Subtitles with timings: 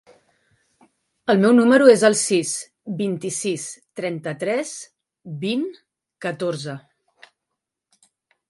[1.33, 2.53] El meu número es el sis,
[3.03, 3.67] vint-i-sis,
[4.01, 4.75] trenta-tres,
[5.45, 5.69] vint,
[6.27, 6.79] catorze.